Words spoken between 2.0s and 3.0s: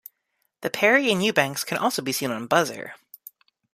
be seen on Buzzr.